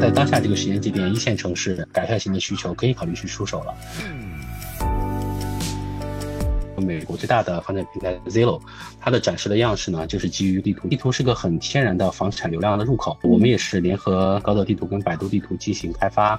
[0.00, 3.74] 在当下这个时间节点，一线城市改善型的需求可以考虑去出手了。
[6.80, 8.60] 美国最大的房产平台 Zillow，
[9.00, 10.86] 它的展示的样式呢，就是基于地图。
[10.86, 13.18] 地图是个很天然的房产流量的入口。
[13.22, 16.38] 我们也是联合高德地图跟百度地图进行开发。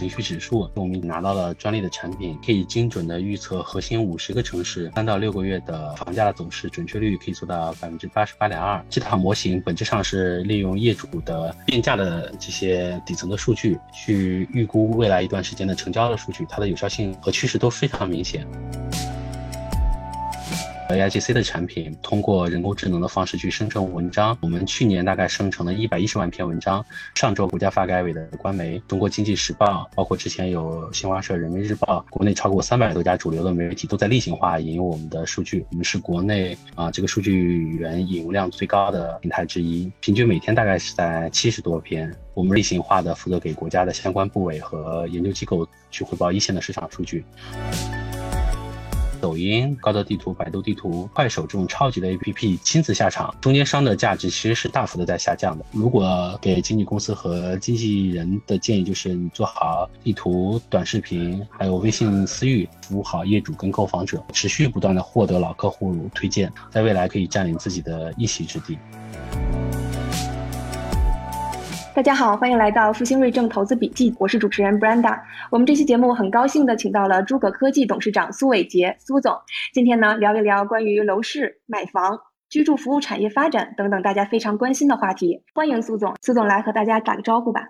[0.00, 8.82] 情绪指数，我们拿到了专利的产品，可以精准的预测核心五十个城市三到六个月的房价的走势，准确率可以做到百分之八十八点二。
[8.88, 18.46] 这套模型本质上是利用业主的变价的这些底层的数据，去预估未来一段时间的成交的数据，它的有效性和趋势都非常明显。
[20.90, 26.84] AIGC 的产品通过人工智能的方式去生成文章，我们去年大概生成了一百一十万篇文章。
[27.14, 35.64] 上周国家发改委的官媒《中国经济时报》，包括之前有新华社、人民日报，国内超过三百多家主流的媒体都在例行化引用我们的数据。
[35.70, 42.12] 我们是国内啊这个数据源引用量最高的平台之一，平均每天大概是在七十多篇。
[42.34, 47.24] 我们例行化的负责给国家的相关部委和研究机构去汇报一线的市场数据。
[49.20, 55.64] 抖音、高德地图、百度地图、快手这种超级的 APP 亲自下场，中间商的价值其实是大幅的在下降的。
[55.72, 68.78] 如果给经纪公司和经纪人的建议就是，你做好地图、短视频，还有微信私域，服务好业主跟购房者，持续不断的获得老客户推荐，在未来可以占领自己的一席之地。
[71.92, 75.20] 大家好，欢迎来到复兴瑞正投资笔记，我是主持人 Brenda。
[75.50, 79.36] 我们这期节目很高兴的请到了诸葛科技董事长苏伟杰苏总，
[79.74, 82.16] 今天呢聊一聊关于楼市、买房、
[82.48, 85.42] 居住服务产业发展等等大家非常关心的话题。
[85.52, 87.68] 欢迎苏总，苏总来和大家打个招呼吧。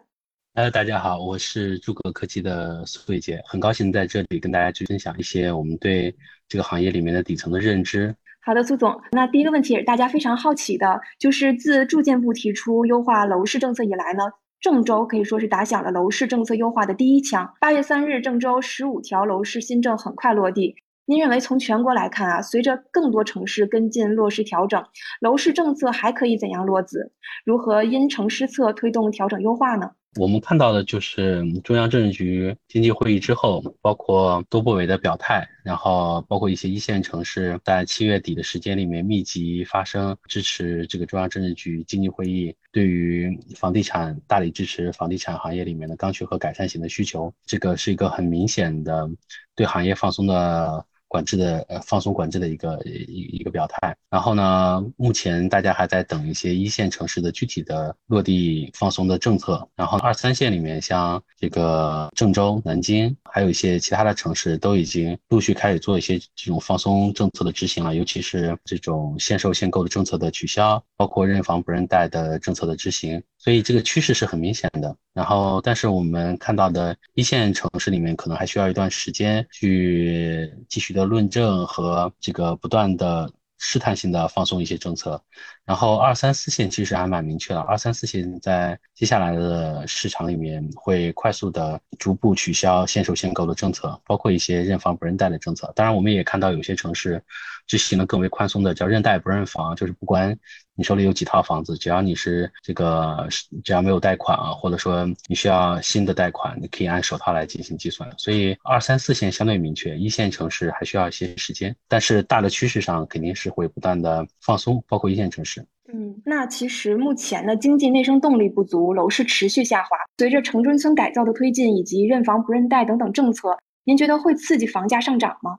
[0.53, 6.15] 呃，大家好，我是诸葛科技的苏伟杰，很高兴在这里跟大家去分享一些我们对
[6.47, 8.15] 这个行业里面的底层的认知。
[8.43, 8.99] 好的，苏总。
[9.13, 14.23] 那第一个问题也是大家非常好奇的，就是自住建部提出优化楼市政策以来呢，
[14.61, 17.53] 郑州可以说是打响了楼市政策优化的第一枪。
[17.61, 20.75] 八月三日，郑州十五条楼市新政很快落地。
[21.05, 24.83] 您认为从全国来看啊，随着更多城市跟进落实调整，
[25.21, 27.13] 楼市政策还可以怎样落子？
[27.45, 29.91] 如何因城施策推动调整优化呢？
[30.17, 49.09] 我们看到的就是中央政治局经济会议之后，包括多部委的表态，然后包括一些一线城市在七月底的时间里面密集发声，支持这个中央政治局经济会议对于房地产大力支持房地产行业里面的刚需和改善型的需求，这个是一个很明显的
[49.55, 50.85] 对行业放松的。
[51.11, 73.21] 管制的呃放松管制的一个一一个表态，然后呢，目前大家还在等一些一线城市的具体的落地放松的政策，然后二三线里面像这个郑州、南京，还有一些其他的城市都已经陆续开始做一些这种放松政策的执行了，尤其是这种限售限购的政策的取消，包括认房不认贷的政策的执行。
[73.37, 83.31] 所以这个趋势是很明显的，然后但是我们看到的一线城市里面可能还需要一段时间去继续的论证和这个不断的。
[83.63, 85.23] 试探性的放松一些政策，
[85.67, 87.61] 然后二三四线其实还蛮明确的。
[87.61, 95.71] 二三四线在接下来的市场里面会快速的逐步取消限售限购的政策，包括一些认房不认贷的政策。
[95.77, 97.23] 当然，我们也看到有些城市
[97.67, 100.39] 执行了更为宽松的，叫认贷不认房，就是不管
[100.81, 103.29] 你手里有几套房子，只要你是这个
[103.63, 108.11] 只要没有贷款啊，或者说你需要新的贷款，你可以按首套来进行计算。
[108.17, 113.51] 所以二三四线相对明确，一线城市还需要一些时间，但是大的趋势上肯定是。
[113.51, 115.67] 会不断的放松，包括一线城市。
[115.93, 119.89] 嗯，那其实目前的经济内生动力不足，楼市持续下滑。
[120.19, 125.59] 随着城中村改造的推进，以及认房不认贷等等政策，您觉得会刺激房价上涨吗？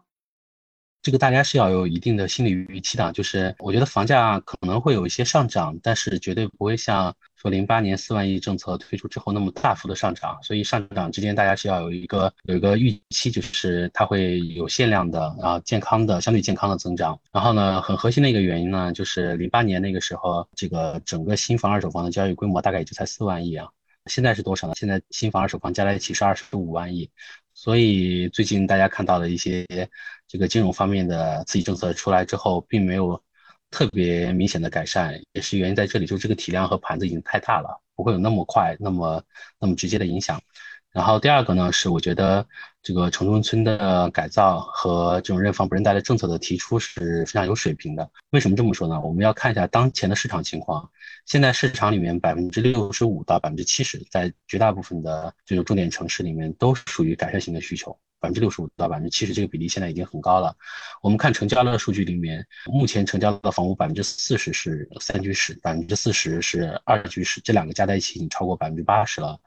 [1.01, 10.37] 这个大家是要有一定的心理预期的，就是我觉得房价可能会有一些上涨，但是绝对不会像说零八年四万亿政策推出之后那么大幅的上涨。
[10.43, 17.19] 所以上涨之间大家是要有一个有一个预期，就是它会有限量的啊健康的相对健康的增长。
[17.31, 23.67] 然后呢，很核心的一个原因呢，就是零八年那个时候这个整个新房二手房的交易规模大概也就才四万亿啊，
[24.05, 24.75] 现在是多少呢？
[24.75, 27.09] 现在新房二手房加在一起是二十五万亿。
[27.61, 29.63] 所以最近大家看到的一些
[30.27, 33.21] 这个金融方面的刺激政策出来之后，并没有
[33.69, 39.23] 特别明显的改善，也是原因在这里，就这个体量和盘子已经太大了，不会有那么快、那么
[39.59, 40.41] 那么直接的影响。
[40.91, 42.45] 然后第二个呢，是我觉得
[42.83, 48.09] 这个城中村的改造和这种认房不认贷的政策的提出是非常有水平的。
[48.31, 48.99] 为什么这么说呢？
[48.99, 50.89] 我们要看一下当前的市场情况。
[51.25, 57.97] 现在市场里面百分之六十五到百分之七十，在绝大部分的这种重点城市里面都是属于改善型的需求。
[58.19, 60.55] 百分之六十五到百分之七十，这个比例现在已经很高了。
[61.01, 69.39] 我们看成交的数据里面，目前成交的房屋百分之四十是三居室，百分之四十是二居室，这两个加在一起已经超过百分之八十了。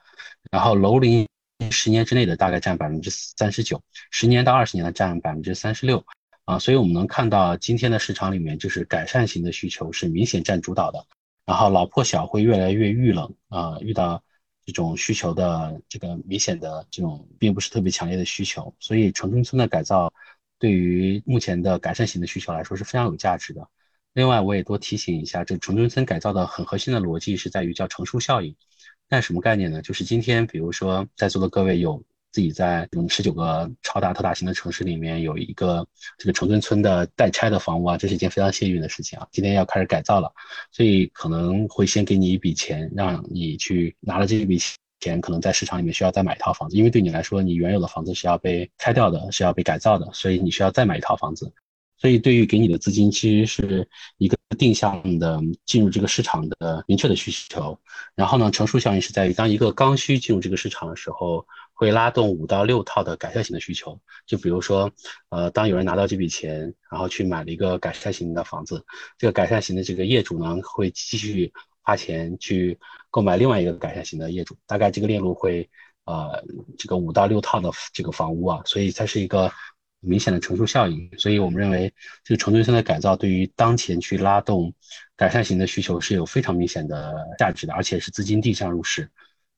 [0.51, 1.27] 然后楼龄
[1.71, 6.05] 十年之内的大概占百分之三十九，十年到二十年的占百分之三十六。
[6.45, 11.07] 啊，所以我们能看到今天的市场里面，就是改善型的需求是明显占主导的。
[11.47, 14.23] 然后老破小会越来越遇冷啊，遇到
[14.67, 20.13] 这种需求的这个明显的这种并不是特别强烈的需求，所以城中村的改造
[20.59, 23.67] 对于目前的改善型的需求来说是非常有价值的。
[24.13, 28.55] 另外，我也多提醒一下，这城中村改造的很核心的逻辑是在于叫成熟效应。
[29.15, 29.81] 那什么概念呢？
[29.81, 32.03] 就是今天比如说在座的各位有。
[32.35, 35.87] 自己在嗯十九个超大特大型的城市里面有一个
[36.19, 39.29] 这个城中村的待拆的房屋啊，这是一件非常幸运的事情啊。
[39.31, 40.29] 今天要开始改造了，
[40.73, 44.59] 所以可能会先给你一笔钱，让你去拿了这笔
[44.99, 51.53] 钱，可能在市场里面需要再买一套房子，因为对你来说，你原有的房子是要被拆掉的，是要被改造的，所以你需要再买一套房子。
[52.05, 57.81] 所以对于给你的资金，其实是一个定向的进入这个市场的明确的需求。
[58.15, 61.47] 然后呢，乘数效应是在于当一个刚需进入这个市场的时候。
[61.77, 64.93] 会拉动五到六套的改善型的需求，就比如说，
[65.31, 68.85] 呃，当有人拿到这笔钱，然后去买了一个改善型的房子，
[69.19, 71.53] 这个改善型的这个业主呢，会继续
[71.83, 72.79] 花钱去
[73.11, 75.69] 购买另外一个改善型的业主，大概这个链路会，
[76.05, 76.45] 呃，
[76.79, 79.51] 这个五到六套的这个房屋啊，所以它是一个
[80.05, 81.93] 明显的乘数效应，所以我们认为
[82.23, 84.73] 这个城中村的改造对于当前去拉动
[85.17, 89.11] 改善型的需求是有非常明显的价值的，而且是资金定向入市。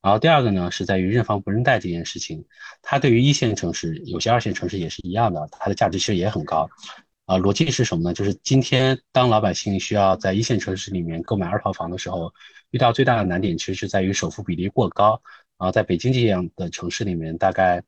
[0.02, 2.44] 然后第二个呢，是在于认房不认贷这件事情，
[2.80, 6.68] 它对于一线城市，有些二线城市也是一样的，它的价值其实也很高。
[7.24, 8.14] 啊，逻辑是什么呢？
[8.14, 12.32] 就是今天当老百姓需要在一线城市里面购买二套房的时候，
[12.70, 15.20] 遇到最大的难点其实是在于首付比例过高。
[15.56, 17.82] 啊，在北京这样的城市里面，大概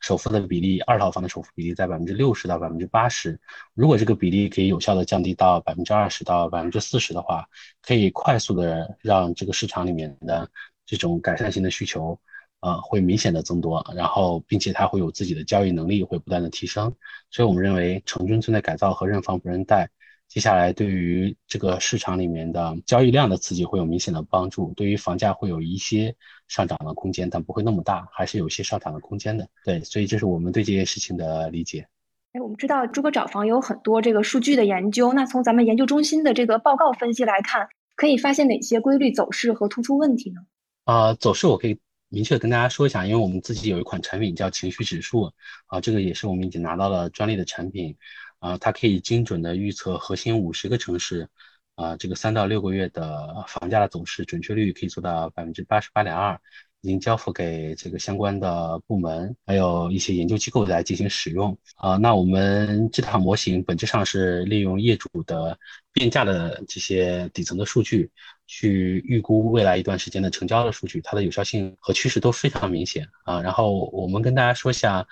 [0.00, 3.38] 首付的比例，二套房的首付比例在百分之六十到百分之八十。
[3.74, 7.48] 如果这个比例可以有效的降低到百分之二十到百分之四十的话，
[7.82, 10.50] 可以快速的让这个市场里面的。
[10.86, 12.18] 这种改善型的需求，
[12.58, 16.92] 呃，会明显的增多，然后并且它会有自己的交易能力会不断的提升，
[17.30, 19.88] 所以我们认为城中村的改造和认房不认贷，
[20.30, 26.14] 接下来对于这个市场里面的交易量的刺激会有明显的帮助，对于房价会有一些
[26.46, 29.48] 上涨的空间，但不会那么大，还是有一些上涨的空间的。
[29.64, 31.84] 对，所以这是我们对这件事情的理解。
[32.32, 40.42] 哎，我们知道诸葛找房有很多这个数据的研究，那从咱们研究中心的这个报告分析来看，可以发现哪些规律走势和突出问题呢？
[40.84, 41.76] 啊，走势我可以
[42.08, 45.32] 明确跟大家说一下，因为我们自己有一款产品叫情绪指数，
[45.66, 47.96] 啊，这个也是我们已经拿到了专利的产品，
[48.40, 51.28] 啊，它可以精准的预测核心五十个城市，
[51.76, 56.40] 啊，这个三到六个月的房价的走势，准确率可以做到百分之八十八点二。
[56.82, 61.98] 已经交付给这个相关的部门，还有一些研究机构来进行使用啊。
[61.98, 65.58] 那我们这套模型本质上是利用业主的
[65.92, 68.10] 变价的这些底层的数据，
[68.46, 73.42] 去预估未来一段时间的成交的数据，它的有效性和趋势都非常明显啊。
[73.42, 75.06] 然后我们跟大家说一下，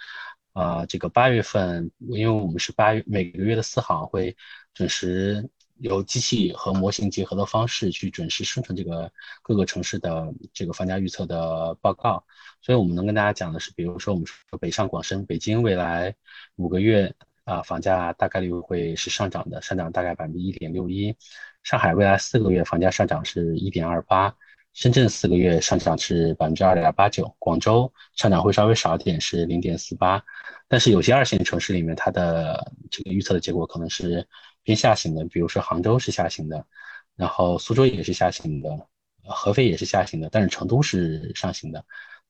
[0.52, 4.36] 啊，这个八月份，因为我们是八月每个月的四号会
[4.74, 5.48] 准时。
[5.80, 9.12] 由机器和模型结合的方式去准时生成这个
[9.42, 12.24] 各个城市的这个房价预测的报告，
[12.60, 16.16] 所以我们能跟大家讲的是，比如说我们说北上广深，北京未来
[16.56, 17.14] 五个月
[17.44, 21.12] 啊房价大概率会是上涨的，上涨大概百分之一点六一；
[21.62, 24.34] 上海未来四个月房价上涨是一点二八；
[24.75, 30.22] 深圳四个月上涨是百分之二点八九；广州上涨会稍微少一点，是零点四八。
[30.69, 34.27] 但是有些二线城市里面，它的这个预测的结果可能是。
[34.65, 36.63] 偏下行的，比如说杭州是下行的，
[37.17, 38.69] 然后苏州也是下行的，
[39.25, 41.82] 合肥也是下行的，但是成都是上行的，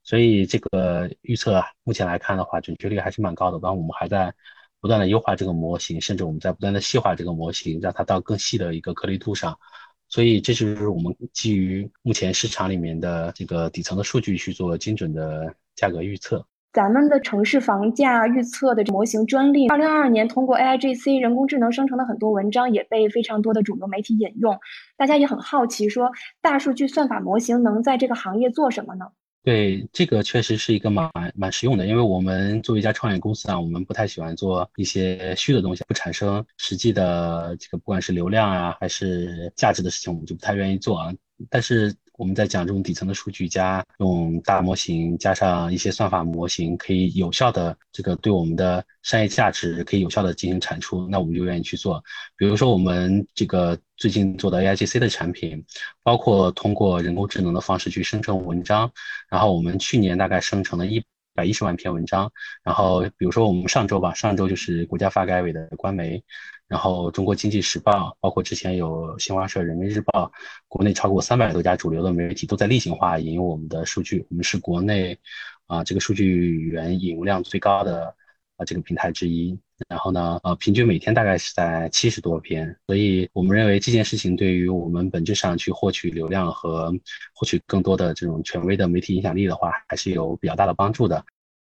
[0.04, 3.58] 所以这个预测目前来看的话，准确率还是蛮高的。
[3.58, 4.32] 当然，我们还在
[4.78, 9.58] 不断的优化这个模型，甚至我们在不断的细化这个模型，让它到更细的一个颗粒度上。
[10.08, 16.44] 所以，这就是我们基于目前市场里面的这个底层的数据去做精准的价格预测。
[16.72, 24.58] 咱们的城市房价预测的模型专利，二零二二年通过 AIGC 人工智能生成的很多文章也被非常多的主流媒体引用。
[24.96, 26.10] 大家也很好奇，说
[26.40, 29.06] 大数据算法模型能在这个行业做什么呢？
[29.44, 41.14] 对，这个确实是一个蛮蛮实用的，因为我们作为一家创业公司啊，我们不太喜欢做一些虚的东西，不产生实际的这个不管是流量啊还是价值的事情，我们就不太愿意做啊。
[41.48, 52.02] 但是我们在讲这种底层的数据，加用大模型，加上一些算法模型，可以有效的这个对我们的商业价值可以有效的进行产出，那我们就愿意去做。
[52.36, 55.64] 比如说我们这个最近做的 AIGC 的产品，
[56.02, 58.90] 包括通过人工智能的方式去生成文章，
[59.30, 61.00] 然后我们去年大概生成了一
[61.34, 62.32] 百一十万篇文章。
[62.64, 66.24] 然后比如说我们上周吧，上周就是国家发改委的官媒，
[66.68, 70.30] 然后中国经济时报，包括之前有新华社、人民日报，
[70.68, 75.18] 国内超过三百多家主流的媒体都在例行化引用我们的数据，我们是国内
[75.66, 78.14] 啊这个数据源引用量最高的
[78.56, 79.58] 啊这个平台之一。
[79.88, 86.92] 然后呢，呃，平均每天大概是在七十多篇，所以我们认为这件事情对于我们本质上去获取流量和
[87.32, 91.24] 获取更多的这种权威的媒体影响力的话，还是有比较大的帮助的。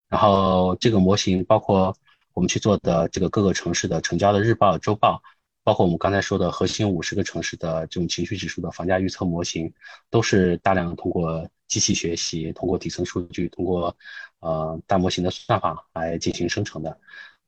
[0.08, 1.94] 然后这个模型包括
[2.38, 5.24] 我们去做的这个各个城市的成交的日报、周报，
[5.64, 9.74] 包括我们刚才说的核心五十个城市的这种情绪指数的房价预测模型，
[10.12, 13.98] 都是大量通过机器学习、通过底层数据、通过
[14.42, 16.96] 呃大模型的算法来进行生成的。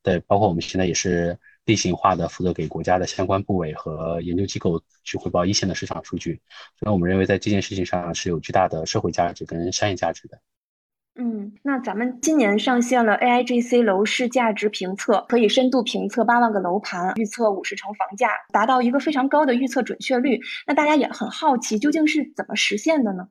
[0.01, 6.41] 对，包括我们现在也是例行化的，负责给国家的相关部委和研究机构去汇报一线的市场数据，
[6.79, 10.41] 所以我们认为在这件事情上是有巨大的社会价值跟商业价值的。
[11.21, 20.39] 嗯，那咱们今年上线了 AIGC 楼市价值评测，可以深度评测八万个楼盘，预测五十城房价，达到一个非常高的预测准确率。
[20.65, 23.27] 那大家也很好奇，究竟是怎么实现的呢？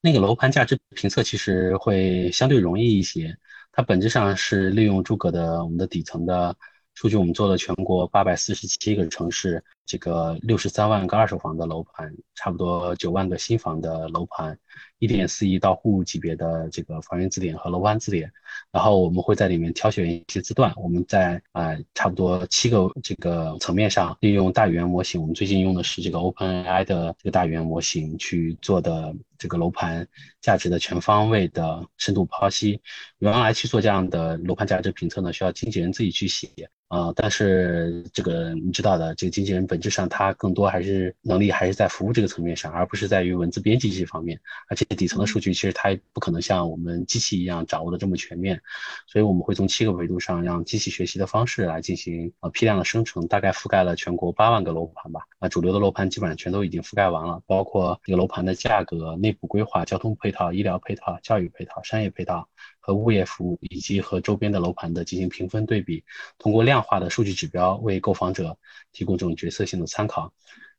[0.00, 3.36] 那个楼盘价值评测其实会相对容易一些。
[3.72, 6.54] 它本质上是利用诸葛的我们的底层的
[6.94, 14.56] 数据，我们做了全国八百四十七个城市，这个六十三万个二手房的楼盘，差不多九万个新房的楼盘，
[15.02, 18.30] 一点四亿到户级别的这个房源字典和楼盘字典，
[18.70, 29.12] 然后我们会在里面挑选一些字段，我们在啊差不多七个这个层面上利用大语言模型，我们最近用的是这个 OpenAI 的这个大语言模型去做的。
[29.38, 30.06] 这个楼盘
[30.40, 32.80] 价值的全方位的深度剖析，
[33.18, 36.48] 原来去做这样的楼盘价值评测呢，需要经纪人自己去写。
[36.86, 44.40] 啊，但是这个你知道的，这个经纪人本质上他更多还是能力还是在服务这个层面上，而不是在于文字编辑这方面。
[44.68, 48.60] 而且底层的数据其实它不可能像我们机器一样掌握的这么全面，
[49.06, 55.22] 所以我们会从七个维度上让机器学习的方式来进行呃批量的生成，大概覆盖了全国八万个楼盘吧。
[55.38, 62.48] 啊，主流的楼盘基本上全都已经覆盖完了，包括这个楼盘的价格、内部规划、交通配套、医疗配套、教育配套、商业配套。
[62.84, 66.02] 和物业服务以及和周边的楼盘的进行评分对比，
[66.36, 68.58] 通过量化的数据指标为购房者
[68.90, 70.32] 提供这种决策性的参考。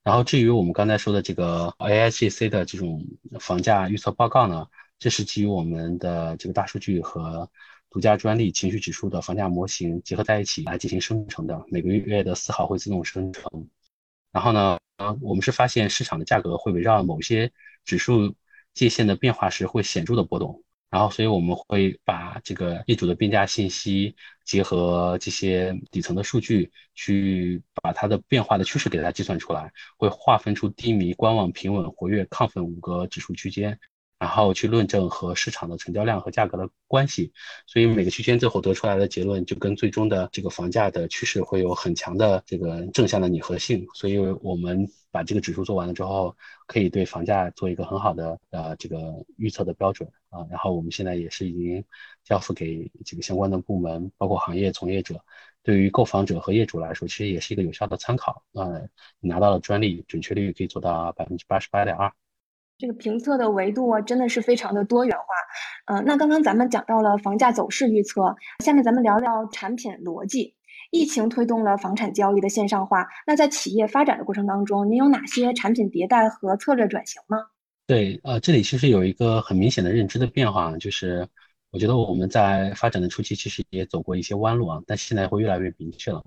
[0.04, 3.06] 然后至于我们刚才说的这个 AIGC 的这种
[3.40, 4.68] 房价预测报告呢，
[5.00, 7.50] 这是基于我们的这个大数据和
[7.90, 13.50] 独家专利情绪指数的房价模型结合在一起来进行生成的，每个月的四号会自动生成。
[14.32, 17.52] 然后呢，呃，我们是发现市场的价格会围绕某些
[17.86, 18.36] 指数
[18.74, 20.64] 界限的变化时会显著的波动。
[20.94, 33.80] 然后，所以我们会把这个业主的变价信息结合这些底层的数据，去把它的变化的趋势给它计算出来，会划分出低迷、观望、平稳、活跃、亢奋五个指数区间。
[34.24, 37.34] 然后去论证和市场的成交量和价格的关系，
[37.68, 43.86] 所以每个区间最后得出来的结论就跟最终的这个房价的趋势会有很强的这个正向的拟合性。
[43.94, 46.34] 所以我们把这个指数做完了之后，
[46.68, 48.98] 可以对房价做一个很好的呃这个
[49.36, 50.48] 预测的标准啊。
[50.50, 51.84] 然后我们现在也是已经
[52.24, 55.20] 交付给这个相关的部门，包括行业从业者，
[55.64, 58.42] 对于购房者和业主来说，其实也是一个有效的参考。
[58.54, 58.88] 呃，
[59.20, 62.14] 拿到了专利，准确率可以做到百分之八十八点二。
[62.78, 65.26] 这个评测的维度啊，真的是非常的多元化。
[65.94, 70.56] 嗯，那刚刚咱们讲到了房价走势预测，下面咱们聊聊产品逻辑。
[70.92, 77.38] 疫情推动了房产交易的线上化，那在企业发展的过程当中，您有哪些产品迭代和策略转型吗？
[77.88, 81.28] 对，呃，这里其实有一个很明显的认知的变化，就是
[81.72, 86.24] 我觉得我们在发展的初期其实也走过一些弯路啊，但现在会越来越明确了。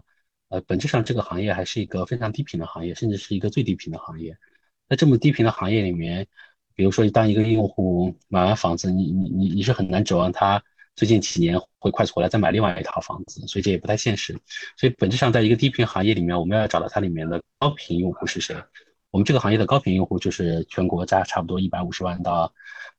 [0.49, 4.37] 呃，本质上这个行业还是一个非常低频的行业，甚至是一个最低频的行业。
[4.89, 6.27] 在这么低频的行业里面，
[6.75, 10.63] 比如说当一个用户买完房子，你你你你是很难指望他
[10.95, 14.39] 最近几年会快速回来再买另外一套房子，所以这也不太现实。
[14.77, 18.55] 所以本质上，在一个低频行业里面，我们要找到它里面的高频用户是谁。
[19.11, 22.53] 我们这个行业的高频用户就是全国加差不多一百五十万到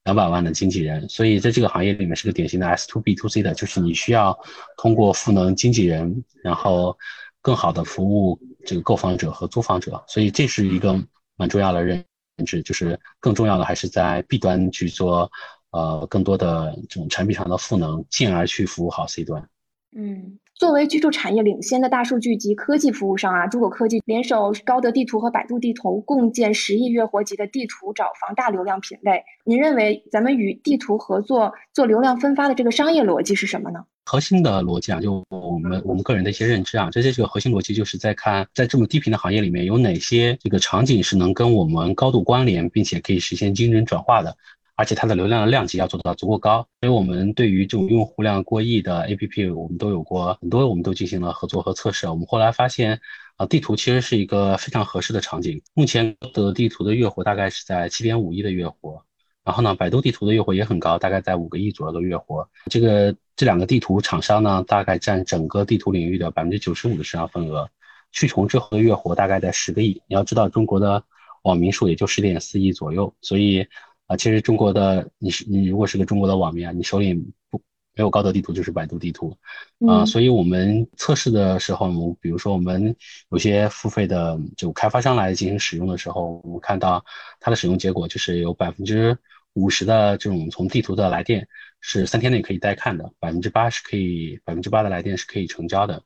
[0.03, 4.37] 两百万的经纪人，所以在这个行业里面是个典型的 S to B to C 的，就是你需要
[4.77, 6.97] 通过赋能经纪人，然后
[7.41, 11.01] 更好的服务这个购房者和租房者，所以这是一个。
[11.37, 12.03] 蛮重要的认
[12.45, 15.31] 知，就是更重要的还是在 B 端去做，
[15.71, 19.47] 呃，更多的这种产品上的赋能，进而去服务好 C 端。
[19.95, 29.23] 嗯，作为居住产业领先的大数据及科技服务商啊，诸葛科技联手高德地图和百度地图，共建十亿月活级的地图找房大流量品类。
[29.45, 33.85] 您认为咱们与地图合作做流量分发的这个商业逻辑是什么呢？
[34.07, 44.33] 核心的逻辑啊，就我们我们个人的一些认知啊，这些这个核心逻辑就是在看，在这么低频的行业里面，有哪些这个场景是能跟我们高度关联，并且可以实现精准转化的
[44.77, 46.65] 而且它的流量的量级要做到足够高。
[46.79, 52.07] 所以我们对于这种用户量过亿的 APP，我们都有过很多，我们都进行了合作和测试。
[52.07, 53.01] 我们后来发现，
[53.35, 55.61] 啊，地图其实是一个非常合适的场景。
[55.73, 59.03] 目前的地图的月活大概是在七点五亿的月活，
[59.43, 62.47] 然后呢，百度地图的月活也很高，大概在五个亿左右的月活。
[62.69, 67.69] 这个这两个地图厂商呢，大概占整个地图领域的百分之九十五的市场份额。
[68.13, 70.01] 去重之后的月活大概在十个亿。
[70.07, 71.03] 你要知道，中国的
[71.43, 73.67] 网民数也就十点四亿左右，所以
[74.07, 77.13] 啊，其实中国的你是你如果是个中国的网民啊，你手里
[77.51, 77.61] 不
[77.93, 79.37] 没有高德地图就是百度地图
[79.85, 80.05] 啊。
[80.05, 81.91] 所以我们测试的时候，
[82.21, 82.95] 比如说我们
[83.29, 87.03] 有些付费的就开发商来进行使用的时候，我们看到
[87.41, 89.15] 它的使用结果就是有百分之
[89.53, 91.45] 五十的这种从地图的来电。
[91.79, 96.03] 是三天内可以带看的，百分之八是可以，百分之八的来电是可以成交的，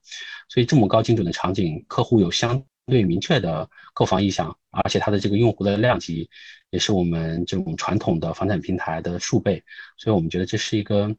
[0.50, 6.30] 所以这么高精准的场景，客户有相对明确的购房意向，而且它的这个用户的量级
[6.70, 9.64] 也是我们这种传统的房产平台的数倍，
[9.98, 11.16] 所以我们觉得这是一个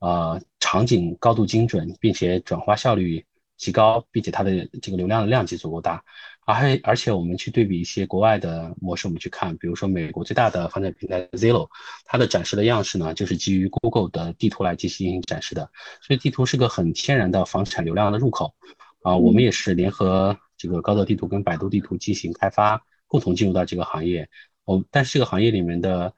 [0.00, 3.24] 呃场景高度精准，并且转化效率
[3.56, 6.04] 极高，并且它的这个流量的量级足够大。
[6.44, 11.68] 而还而且我们去对比一些国外的模式，我们去看，比如说美国最大的房产平台 Zillow，
[12.04, 15.70] 它的展示的样式呢，就是基于 Google 的地图来进行展示的，
[16.00, 18.54] 所以地图是个很天然的房产流量的入口。
[19.02, 24.28] 啊，我们也是联合这个高德地图跟百度地图进行开发，共同进入到这个行业。
[24.64, 26.14] 哦，但是这个行业里面的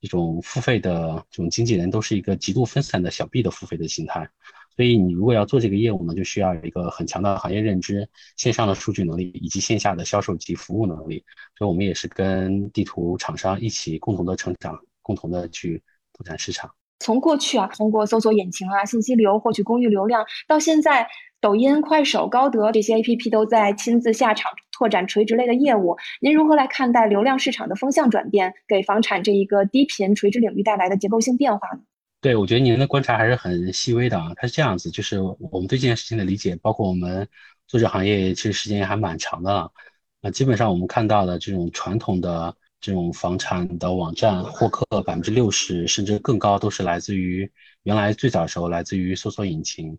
[0.00, 4.30] 这种付费的这种经纪人都是一个极度分散的小 B 的付费的形态。
[4.78, 11.24] 所以你如果要做这个业务呢，就需要有一个很强的行业认知、线上的数据能力以及线下的销售及服务能力。
[11.56, 15.82] 所以我们也是跟地图厂商一起共同的成长，共同的去
[16.12, 16.70] 拓展市场。
[17.00, 21.08] 从过去啊，通过搜索引擎啊、信息流获取公域流量，到现在，
[21.40, 25.96] 抖音、快手、高德这些 APP 都在亲自下场拓展垂直类的业务。
[26.20, 31.80] 您如何来看待流量市场的风向转变，给房产这一个低频垂直领域带来的结构性变化呢？
[32.20, 34.32] 对，我觉得您的观察还是很细微的啊。
[34.34, 37.28] 它是这样子，就是我们对这件事情的理解，包括我们
[37.68, 39.72] 做这行业其实时间也还蛮长的了。
[40.20, 47.48] 那基本上我们看到的这种传统的这种房产的网站获客百分之六十甚至更高，都是来自于
[47.84, 49.96] 原来最早时候来自于搜索引擎。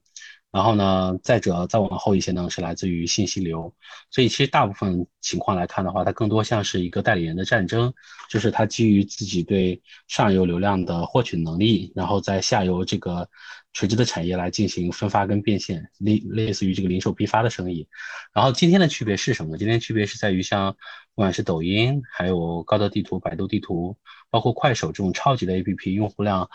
[0.52, 3.72] 然后呢，再者再往后一些呢，是来自于信息流。
[4.10, 7.94] 所以其实大部分情况来看的话，它更多像是一个代理人的战争，
[8.32, 13.30] 就是它基于自己对上游流量的获取能力，然后在下游这个
[13.74, 17.88] 垂直的产业来进行分发跟变现，类类似于这个零售批发的生意。
[18.34, 19.56] 然后今天的区别是什么？
[19.56, 20.74] 今天区别是在于像
[21.14, 23.96] 不管是抖音，还有高德地图、百度地图，
[24.32, 26.50] 包括快手这种超级的 APP，用户量。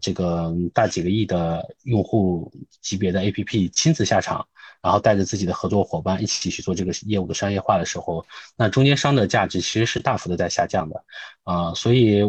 [0.00, 4.46] 这个大几个亿的用户级别的 APP 亲自下场，
[4.82, 8.24] 然后带着自己的合作伙伴一起去做这个业务的商业化的时候，
[8.56, 11.04] 那中间商的价值其实是大幅的在下降的，
[11.44, 12.22] 啊，所以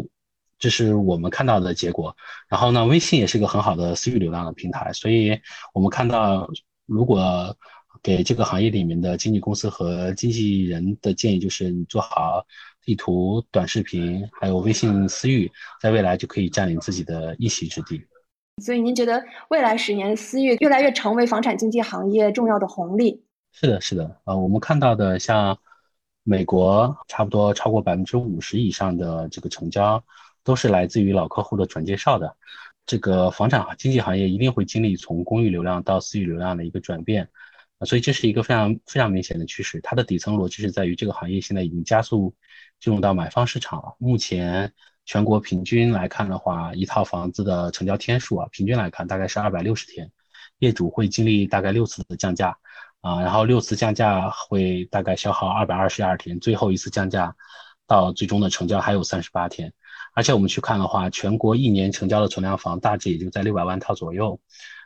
[0.58, 2.16] 这是我们看到的结果。
[2.48, 5.40] 然后呢，微信也是一个很好的私域流量的平台，所以
[5.74, 6.50] 我们看到，
[6.86, 7.56] 如果
[8.02, 12.46] 给这个行业里面的经纪公司和经纪人的建议就是，你做好。
[12.82, 18.02] 地图、短视频还有微信私域，在未来就可以占领自己的一席之地。
[18.62, 23.24] 所以，您觉得未来十年私域越来越成为房产经纪行业重要的红利？
[23.54, 24.20] 是的，是的。
[24.26, 25.58] 呃，我们看到的像
[26.24, 30.04] 美国，差不多超过百分之五十以上的这个成交，
[30.44, 32.36] 都是来自于老客户的转介绍的。
[32.86, 37.30] 这个房产经纪行业一定会经历从公域流量到私域流量的一个转变。
[37.86, 39.80] 所以这是一个非常非常明显的趋势。
[39.82, 42.36] 它的底层逻辑是在于这个行业现在已经加速
[42.80, 43.96] 进入到买方市场了。
[44.00, 44.74] 目前
[45.06, 50.12] 全国平均来看的话，一套房子的成交天数啊，平均来看大概是二百六十天。
[50.60, 52.58] 业主会经历大概六次的降价
[53.00, 57.34] 啊，然后六次降价会大概消耗二百二十二天，最后一次降价
[57.88, 59.74] 到最终的成交还有三十八天。
[60.14, 64.38] 而且我们去看的话，全国一年成交的存量房大致也就在六百万套左右，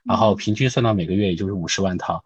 [0.06, 2.24] 然后平均算到每个月也就是五十万套。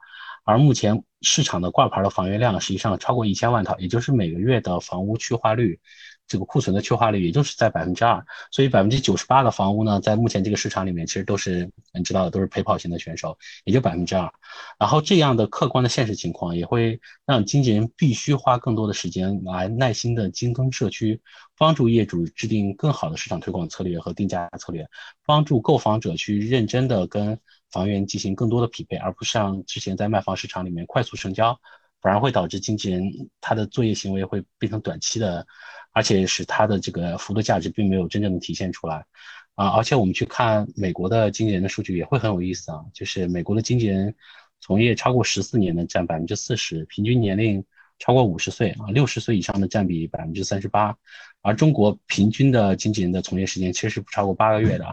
[0.48, 5.78] 而目前市场的挂牌的房源量实际上超过一千万套，也就是每个月的房屋去化率，
[6.26, 14.32] 这个库存的去化率也就是在百分之二，所以百分之九十八的房屋呢，在目前这个市场里面其实都是你知道的，都是陪跑型的选手，也就百分之二。
[14.80, 21.20] 然后这样的客观的现实情况也会让经纪人必须花更多的时间来耐心的精耕社区，
[21.58, 24.88] 帮助业主制定更好的市场推广策略和定价策略，
[25.26, 27.38] 帮助购房者去认真的跟。
[27.72, 31.60] 房源进行更多的匹配，而不是像之前在卖房市场里面快速成交，
[32.02, 33.04] 反而会导致经纪人
[33.42, 35.46] 他的作业行为会变成短期的，
[35.92, 39.06] 而且使他的这个服务的价值并没有真正的体现出来
[39.56, 39.70] 啊！
[39.70, 44.16] 而且我们去看美国的经纪人的数据也会很有意思啊，就是美国的经纪人
[44.60, 47.66] 从业超过十四年的占百分之四十，平均年龄
[48.00, 50.96] 超过五十岁啊，六十岁以上的占比百分之三十八，
[51.42, 54.86] 而中国平均的经纪人的从业时间其实是不超过八个月的，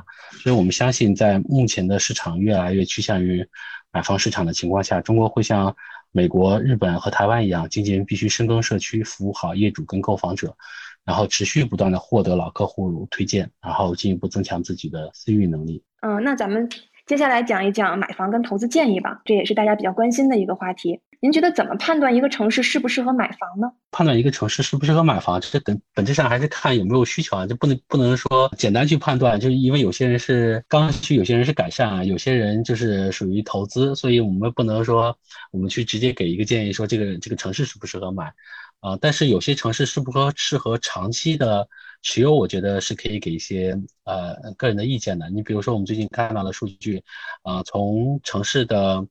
[0.42, 3.44] 所以我们相信在目前的市场越来越趋向于
[3.92, 5.74] 买方市场的情况下，中国会像
[6.12, 10.56] 美国、日本和台湾一样，经纪人必须深耕社区，服务好业主跟购房者，
[11.04, 15.82] 然后持续不断的获得老客户推荐，然后进一步增强自己的私域能力。
[16.02, 16.68] 嗯，那咱们
[17.06, 21.00] 接下来讲一讲买房跟投资建议吧，这也是大家比较关心的一个话题。
[21.20, 23.70] 您觉得怎么判断一个城市适不适合买房呢？
[23.90, 35.14] 判断一个城市适不适合买房，这本本质上还是看有没有需求啊，就不能不能说简单去判断，就是因为有些人是刚需，有些人是改善啊，有些人就是属于投资，所以我们不能说
[35.50, 38.32] 我们去直接给一个建议说这个这个城市适不适合买
[38.80, 41.68] 啊，但是有些城市适不适合适合长期的
[42.04, 45.28] 持有，我觉得是可以给一些呃个人的意见的。
[45.30, 47.02] 你比如说我们最近看到的数据，
[47.42, 49.04] 啊，从城市的。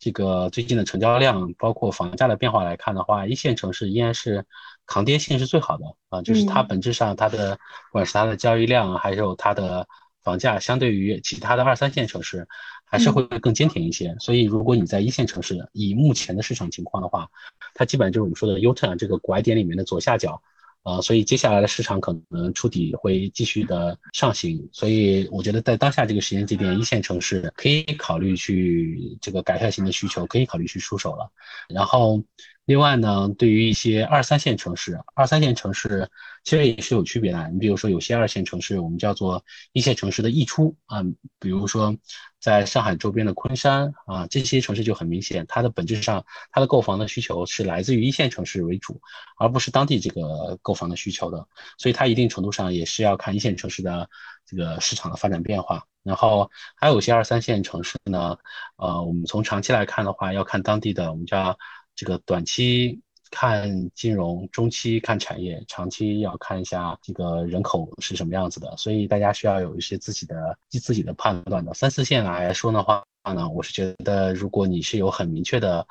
[0.00, 4.46] 这个最近的成交量，包括房价的变化来看的话，一线城市依然是
[4.86, 9.88] 抗跌性是最好的啊，就是它本质上它的不管是它的交易量，还有它的
[10.22, 12.46] 房价，相对于其他的二三线城市，
[12.84, 14.14] 还是会更坚挺一些。
[14.20, 17.28] 所以如果你在一线城市，以目前的市场情况的话，
[17.74, 20.40] 它基本上就是我们说的 U turn 这个拐点里面的左下角。
[20.88, 31.30] 啊，所以接下来的市场可能触底会继续的上行，所以我觉得在当下这个时间节点，一线城市可以考虑去这个改善型的需求，可以考虑去出手了。
[31.68, 32.22] 然后，
[32.68, 36.10] 另外呢，对于一些二三线城市，二三线城市
[36.44, 37.48] 其实也是有区别的。
[37.48, 41.02] 你比如说，有些二线城市我们叫做一线城市的溢出啊，
[41.40, 41.96] 比如说。
[42.40, 49.00] 在上海周边的昆山啊，这些城市就很明显，它的本质上，它的购房的需求是来自于一线城市为主，
[49.38, 51.44] 而不是当地这个购房的需求的，
[51.78, 54.08] 所以它一定程度上也是要看一线城市的
[54.46, 55.82] 这个市场的发展变化。
[56.04, 58.38] 然后还有些二三线城市呢，
[58.76, 61.58] 呃，我们从长期来看的话，要看当地的我们叫
[61.98, 63.02] 这个短期。
[63.30, 71.74] 看金融，中期看产业，长期要看一下这个人口是什么样子的，所以大家需要有一些自己的自己的判断的。
[71.74, 75.86] 三四线来说的话呢，我是觉得如果你是有很明确的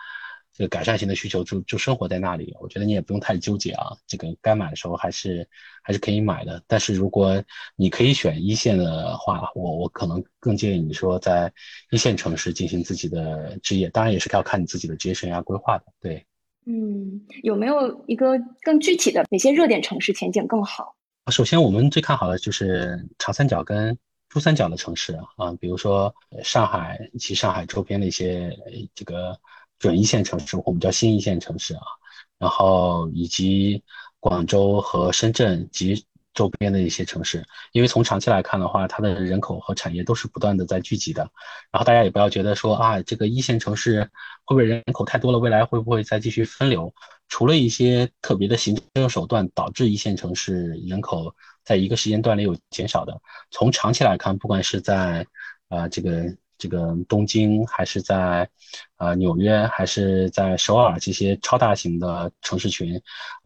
[0.57, 5.47] 这个改善型的需求，就就生活在那里，我觉得你也不用太纠结啊，这个该买的时候还是
[5.83, 6.63] 还是可以买的。
[6.65, 7.43] 但是如果
[7.75, 11.53] 你可以选一线的话，我我可能更建议你说在
[11.91, 16.25] 一线城市进行自己的职业，当然也是要看你自己的职业生涯规划的，对。
[16.65, 20.95] 嗯，有没有一个更具体的哪些热点城市前景更好？
[21.31, 28.53] 首先，我们最看好的就是长三角跟珠三角的城市啊，比如说上海及上海周边的一些
[28.93, 29.39] 这个
[29.79, 31.81] 准一线城市，我们叫新一线城市啊，
[32.37, 33.83] 然后以及
[34.19, 36.05] 广州和深圳及。
[36.33, 41.27] 周边的一些城市，因为从长期来看的话，它的人口和产业都是不断的在聚集的。
[41.71, 44.01] 然后大家也不要觉得说啊，这个一线城市
[44.45, 46.93] 会不会人口太多了，未来会不会再继续分流？
[47.27, 55.25] 除了一些特别的行政手段导致一线城市人口在一个时间段里有减少的，从长期来看，不管是在
[55.69, 56.37] 啊这个。
[56.57, 58.49] 这个东京还是在，
[58.97, 63.01] 呃纽约还是在首尔这些超大型的城市群，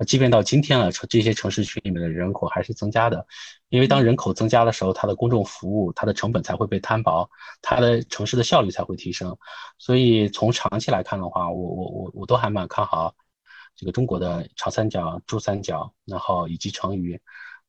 [0.07, 3.25] 即便到今天了，这些城市群里面的人口还是增加的，
[3.69, 7.29] 因为当人口增加的时候，它的公众服务它的成本才会被摊薄，
[7.61, 9.37] 它的城市的效率才会提升，
[9.77, 13.13] 所以从长期来看的话，我我我我都还蛮看好
[13.75, 17.21] 这个中国的长三角、珠三角，然后以及成渝。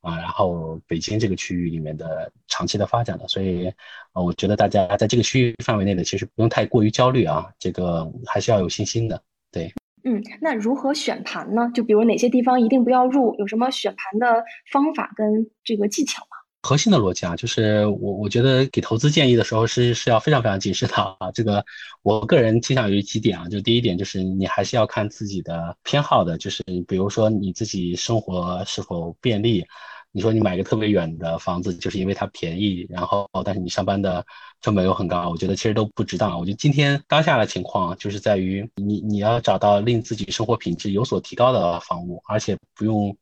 [0.03, 3.67] 啊，然后北京这个区域里面的长期的发展的，所以，
[4.11, 9.73] 啊，我觉得大家在这个区域范围内的，其实不用太过于焦虑啊，这个还是要有信心的，对。
[10.03, 11.71] 嗯，那如何选盘呢？
[11.73, 16.37] 就比如哪些地方一定不要入，有什么选盘的方法跟这个技巧吗？
[16.63, 21.31] 核心的逻辑啊，就是我我觉得给投资建议的时候是是要非常非常谨慎的啊。
[21.33, 21.63] 这个
[22.01, 29.65] 我个人倾向于几点啊，就第一点就是你还是要看自己的偏好的，就是比如说你自己生活是否便利。
[30.13, 34.25] 你说你买个特别远的房子，就是因为它便宜，然后但是你上班的
[34.61, 36.39] 成本又很高，我觉得其实都不值当。
[36.39, 43.13] 我觉得今天当下的情况就是在于你你要找到令自己生活品质有所提高的房屋，而且不用。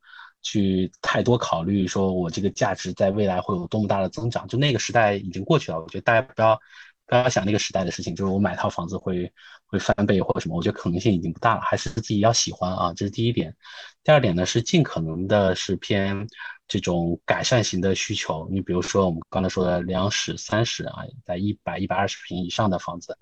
[0.44, 5.80] 去太多考虑，说我这个价值在未来会有多么大的增长，就那个时代已经过去了。
[5.80, 6.60] 我觉得大家不要
[7.06, 9.32] 不要想那个时代的事情，就是我买套房子会
[9.66, 11.60] 会翻倍或者什么，我觉得可能性已经不大了。
[11.60, 13.54] 还是自己要喜欢啊，这是第一点。
[14.02, 16.26] 第二点呢是尽可能的是偏。
[16.72, 23.14] 这种改善型的需求，你比如说我们刚才说的两室三室啊，在一百一百二十平以上的房子，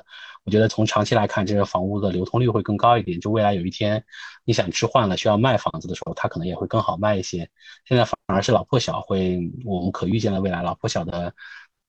[0.45, 3.21] 我觉得从长期来看，这个房屋的流通率会更高一点。
[3.21, 4.05] 就未来有一天
[4.45, 7.51] 你想置换了，需要卖房子的时候，它可能也会更好卖一些。
[7.87, 11.35] 现在反而是老破小会，我们可预见的未来老破小的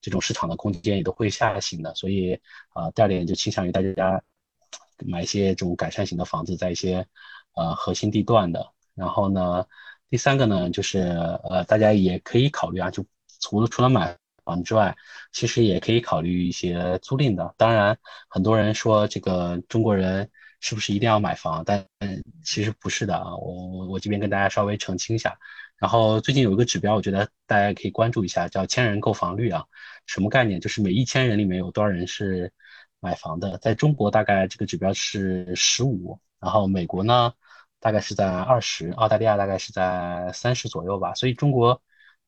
[0.00, 1.94] 这种市场的空间也都会下行的。
[1.94, 2.34] 所以
[2.70, 4.20] 啊，第二点就倾向于大家
[5.06, 7.06] 买一些这种改善型的房子，在一些
[7.54, 8.72] 呃核心地段的。
[8.94, 9.64] 然后呢，
[10.12, 13.02] 第三个呢，就是呃大家也可以考虑啊，就
[13.40, 14.94] 除了除了买房之外，
[15.32, 17.54] 其实也可以考虑一些租赁的。
[17.56, 17.96] 当然，
[18.28, 21.64] 很多人说这个中国人是不是一定要买房？
[21.64, 21.82] 但
[22.44, 25.34] 其实不是的啊，我我我这边跟大家稍微澄清一下。
[25.78, 29.64] 然后最近有一个指标，我觉得大家可以关注一下，叫千人购房率啊。
[30.04, 30.60] 什么概念？
[30.60, 32.52] 就是每一千人里面有多少人是
[33.00, 33.56] 买房的？
[33.56, 37.32] 在中国大概这个指标是十五，然后美国呢
[37.82, 41.12] 大概是在二十，澳大利亚大概是在三十左右吧。
[41.14, 41.82] 所以中国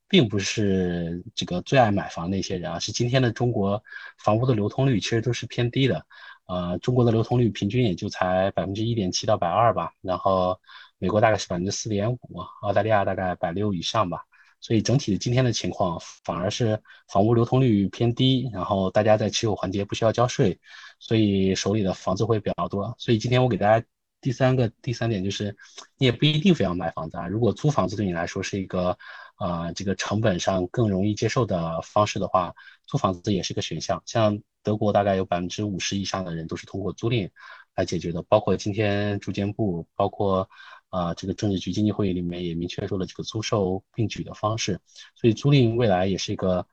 [0.09, 3.83] 并不是这个最爱买房的一些人啊，是今天的中国
[4.19, 6.05] 房屋的流通率其实都是偏低的。
[6.47, 10.61] 呃，中国的流通率平均也就才百分之一点七到百二吧，然后
[10.99, 12.19] 美国大概是百分之四点五，
[12.63, 14.25] 澳大利亚大概百六以上吧。
[14.61, 20.59] 所以整体的今天的情况反而是房屋流通率偏低，然后大家在持有环节不需要交税，
[20.99, 22.95] 所以手里的房子会比较多。
[22.99, 23.87] 所以今天我给大家
[24.25, 25.55] 第三个第三点就是，
[25.99, 27.29] 你也不一定非要买房子啊。
[27.29, 28.97] 如果租房子对你来说是一个
[29.39, 32.55] 呃这个成本上更容易接受的方式的话，
[32.87, 34.03] 租房子也是个选项。
[34.07, 37.29] 像德国大概有百分之五十以上的人都是通过租赁
[37.75, 40.49] 来解决的，包括今天住建部，包括。
[40.95, 44.81] 啊，这个政治局经济会议里面也明确说了这个租售并举的方式，
[45.17, 46.65] 所以租赁未来也是一个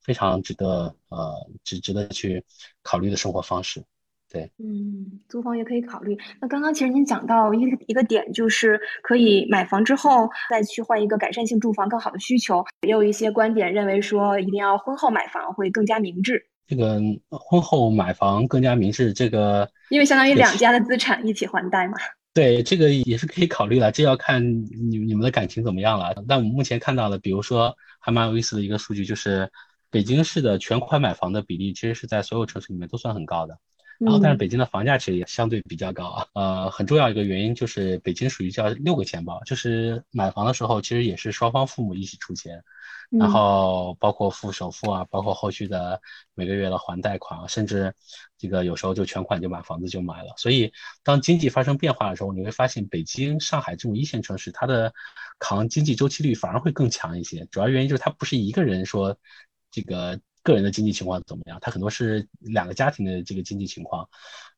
[0.00, 2.44] 非常值得呃值值得去
[2.84, 3.84] 考虑的生活方式。
[4.30, 6.18] 对，嗯，租房也可以考虑。
[6.40, 12.64] 那刚刚其实您讲到一个一个点，就是可以买房之后再去换一个改善性住房更好的需求。
[12.82, 16.44] 也有一些观点认为说，一定要婚后买房会更加明智。
[16.66, 21.94] 这个婚后买房更加明智，这个因为相当于两家的资产一起还贷嘛。
[22.34, 26.12] 对，这个也是可以考虑的，这要看你你们的感情怎么样了。
[26.26, 29.48] 但我们目前看到的，比如说还蛮有意思的一个数据，就是
[29.88, 33.56] 北京市的全款买房的比例，其实是在所有城市里面都算很高的。
[33.98, 36.26] 然后，但是北京的房价其实也相对比较高啊。
[36.34, 42.62] 呃，很重要一个原因就是北京属于叫六个钱包，就是买房的时候其实也是双方父母一起出钱。
[43.08, 46.00] 然后包括付首付啊，包括后续的
[46.34, 47.94] 每个月的还贷款啊，甚至
[48.36, 50.34] 这个有时候就全款就把房子就买了。
[50.36, 50.72] 所以
[51.04, 54.92] 当经济发生变化的时候，你会发现北京、上海这种一线城市，它的
[55.38, 57.46] 扛经济周期率反而会更强一些。
[57.46, 59.16] 主要原因就是它不是一个人说
[59.70, 64.08] 这个个人的经济情况怎么样，他很多是两个家庭的这个经济情况。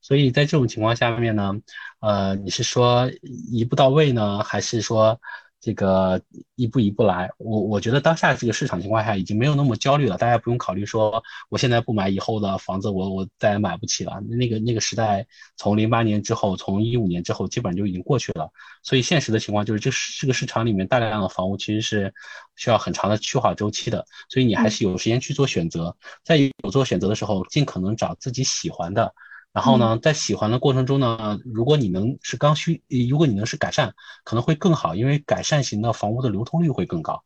[0.03, 1.55] 所以在这种情况下面呢，
[2.01, 3.11] 呃，你是说
[3.51, 5.18] 一步到位呢，还是说？
[5.60, 6.20] 这个
[6.54, 14.20] 一步一步来，我我觉得当下这个市场情况下已经没有那么焦虑了，大家不用考虑说我现在不买，以后的房子我我再也买不起了。
[14.20, 18.48] 那个那个时代从零八年之后，从一五年之后，基本上就已经过去了。
[18.84, 19.90] 所以现实的情况就是，这
[20.20, 22.14] 这个市场里面大量的房屋其实是
[22.54, 29.12] 需要很长的去化周期的，所以你还是有时间去做选择，在有做选择的时候，尽可能找自己喜欢的。
[29.52, 37.24] 然后呢，在喜欢的过程中呢，如果你能是刚需，如果你能是改善，可能会更好，因为改善型的房屋的流通率会更高。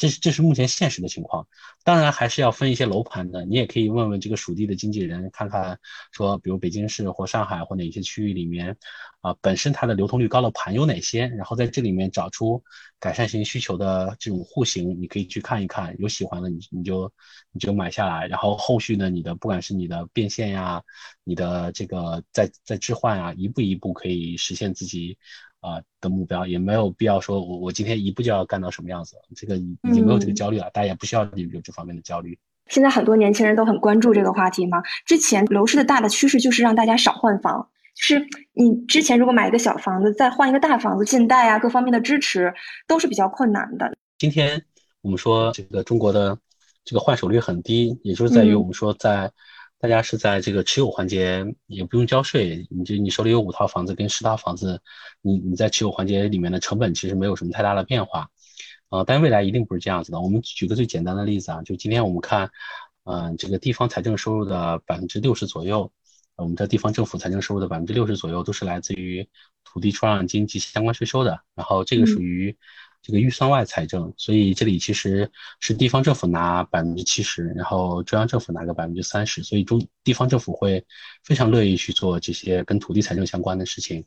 [0.00, 1.46] 这是这是目前现实的情况，
[1.84, 3.44] 当然还是要分一些楼盘的。
[3.44, 5.78] 你也可以问问这个属地的经纪人，看看
[6.10, 8.78] 说，比如北京市或上海或哪些区域里面，
[9.20, 12.64] 啊，本身它的流通率高的盘有哪些，然后在这里面找出
[12.98, 17.12] 改善型需求的这种户型，你可以去看一看，有喜欢的你你就
[17.52, 20.82] 你就买下来，然后后续呢，你的不管是你的变现呀，
[21.24, 25.18] 你的这个在在置换啊，一步一步可以实现自己。
[25.60, 32.38] 啊的目标也没有必要说，我我今天一步就要干到什么样子，这个已经没有这个焦虑了，大家也不需要有这方面的焦虑。
[32.66, 34.82] 现在很多年轻人都很关注这个话题嘛。
[35.04, 42.54] 之前楼市的大的趋势就是让大家少换房，就是你之前如果买一个小房子，再换一个大房子，信贷啊各方面的支持
[42.86, 43.92] 都是比较困难的。
[44.18, 44.62] 今天
[45.02, 46.38] 我们说这个中国的
[46.84, 49.30] 这个换手率很低，也就是在于我们说在。
[49.80, 54.82] 大家是在这个持有环节也不用交税，你就你手里有五套房子跟十套房子，
[55.22, 58.28] 你你在持有环节里面的成本其实没有什么太大的变化，
[58.90, 60.20] 啊，但未来一定不是这样子的。
[60.20, 62.50] 我们举个最简单的例子啊，就今天我们看，
[63.04, 65.90] 嗯，这个地方财政收入的百分之六十左右，
[66.36, 69.26] 我们的地方政府财政收入的百分之六十左右都是来自于
[69.64, 72.54] 土地出让金及相关税收的，然后这个属于。
[73.02, 80.84] 这个预算外财政，所以这里其实是地方政府拿百分之七十，然后中央政府拿个百分之三十，所以中地方政府会
[81.24, 84.04] 非常乐意去做这些跟土地财政相关的事情。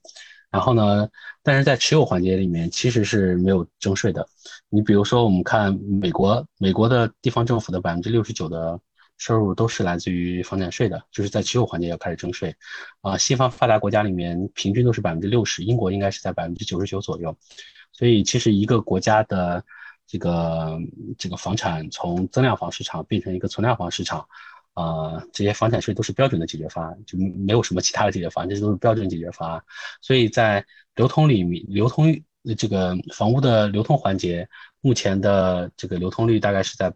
[0.51, 1.09] 然后呢，
[1.41, 4.27] 但是在持有环节里面其实是没有征税的。
[4.69, 8.79] 你比如说，我们看美国，美国的地方政府的百分之六十九的
[9.17, 12.55] 收入都是来自于房产税的，就是在持有环节要开始征税。
[13.01, 17.35] 啊，西方发达国家里面平均都是百分之六十，英国应该是在百分之九十九左右。
[17.91, 19.63] 所以，其实一个国家的
[20.07, 20.79] 这个
[21.17, 24.27] 这个房产从增量房市场变成一个存量房市场，
[24.73, 29.63] 啊，这些房产税都是标准的解决方案，就没有什么其他的解决方案，这些都是标准解决方案。
[30.01, 32.19] 所以在流通里面，流通
[32.57, 34.49] 这个房屋的流通环节，
[34.81, 36.91] 目前的这个流通率大概是在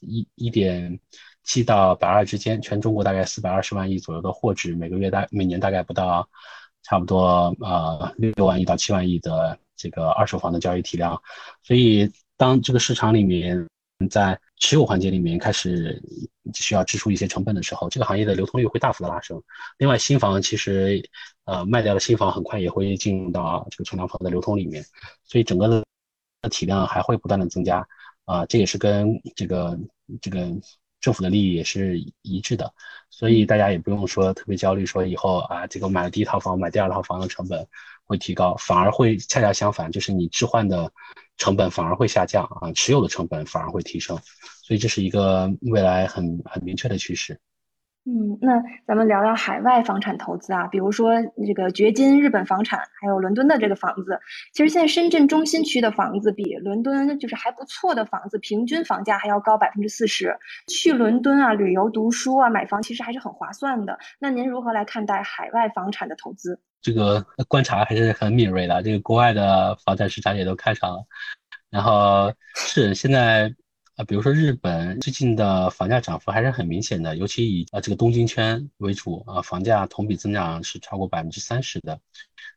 [0.00, 0.98] 一一点
[1.44, 6.28] 七到百二之间，全中国大概四百二十万亿左右的货值，每个月大每年大概不到
[6.82, 11.20] 差不多呃六万亿到七万亿的这个二手房的交易体量，
[11.62, 13.66] 所以当这个市场里面。
[14.10, 16.02] 在持有环节里面开始
[16.54, 19.40] 需要支出一些成本的时候，这个行业的流通率会大幅的拉升。
[19.78, 21.08] 另外，新房其实
[21.44, 24.84] 呃卖掉的新房很快也会进入到这个存量房的流通里面，
[25.22, 25.84] 所以整个的
[26.50, 27.86] 体量还会不断的增加
[28.24, 29.78] 啊，这也是跟这个
[30.20, 30.48] 这个
[31.02, 32.72] 政府的利益也是一致的。
[33.10, 37.68] 所以大家也不用说特别焦虑，说以后啊这个买了第一套房买第二套房的成本
[38.06, 40.90] 会提高，反而会恰恰相反，就是你置换的。
[41.38, 44.16] 成本反而会下降啊，持有的成本反而会提升，
[44.62, 47.40] 所以这是一个未来很很明确的趋势。
[48.04, 51.12] 嗯，那咱们聊聊海外房产投资啊，比如说
[51.46, 54.18] 这个掘金日本房产，还有伦敦的这个房子。
[54.52, 60.36] 其实现在深圳中心区的房子比伦敦就是还不错的房子，平均房价还要高百分之四十。
[60.66, 63.96] 去伦敦啊，旅游、读书啊，买房其实还是很划算的。
[64.18, 66.58] 那您如何来看待海外房产的投资？
[66.80, 71.04] 这个观察还是很敏锐的，这个国外的房产市场也都看上了。
[71.70, 73.54] 然后是现在
[73.96, 82.00] 啊，比如说日本最近的房价涨幅还是很明显的，尤其以啊这个东京圈为主啊，房价同比增长是超过百分之三十的。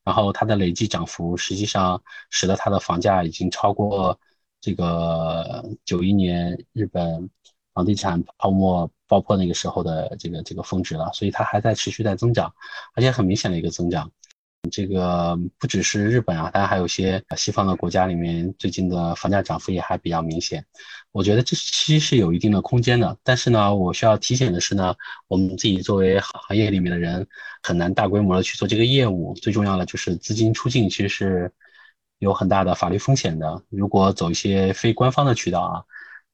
[0.06, 4.18] 然后它的累计涨幅实际上使得它的房价已经超过
[4.62, 7.30] 这个九一年日本
[7.74, 12.54] 房地产泡沫爆破那个时候的这个这个峰值了，所以它还在持续在增长，
[12.94, 14.10] 而且很明显的一个增长。
[14.70, 20.66] 这个不只是日本啊，当然还有些西方的国家里面，最近的房价涨幅也还比较明显。
[21.12, 24.96] 我觉得这其实是有一定的空间的，但是呢，我需要提醒的是呢，
[25.28, 27.28] 我们自己作为行业里面的人，
[27.64, 29.34] 很难大规模的去做这个业务。
[29.36, 31.52] 最重要的就是资金出境，其实是
[32.20, 33.64] 有很大的法律风险的。
[33.70, 35.84] 如果走一些非官方的渠道啊。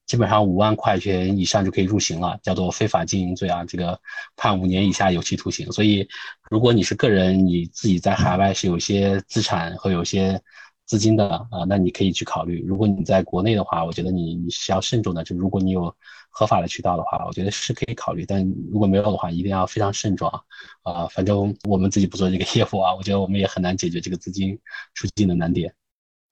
[0.06, 3.98] 基本上五万块钱以上就可以入刑了，叫做非法经营罪啊，这个
[4.36, 5.70] 判五年以下有期徒刑。
[5.72, 6.06] 所以，
[6.50, 10.40] 如果你是个人，你自己在海外是有些资产和有些
[10.84, 12.62] 资金的啊，那你可以去考虑。
[12.66, 15.24] 如果你在国内的话，我觉得你你是要慎重的。
[15.24, 15.94] 就如果你有
[16.28, 18.26] 合法的渠道的话，我觉得是可以考虑。
[18.26, 20.40] 但如果没有的话，一定要非常慎重啊。
[20.82, 24.58] 啊，反正我们自己不做这个业务啊，我觉得我们也很难解决这个资金
[24.92, 25.74] 出境的难点。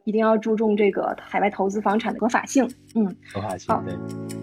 [0.05, 2.69] 一定要注重这个海外投资房产的合法性。
[2.95, 3.75] 嗯，合法性。
[3.75, 3.95] 好，对。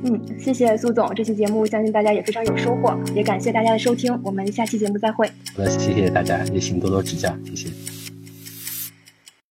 [0.03, 5.27] 嗯，谢谢苏总，这期节目相信大家也非常有收获，也感谢大家的收听，我们下期节目再会。
[5.55, 7.96] 好的，谢谢大家，也请多多指教，谢谢。